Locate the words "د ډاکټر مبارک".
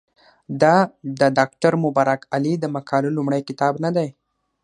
1.19-2.21